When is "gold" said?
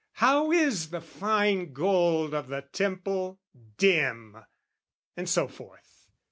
1.73-2.33